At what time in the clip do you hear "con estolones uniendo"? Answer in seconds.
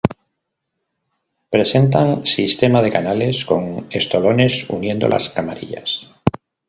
3.45-5.07